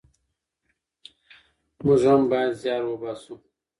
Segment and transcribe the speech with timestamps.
[1.85, 3.33] موږ هم بايد زيار وباسو.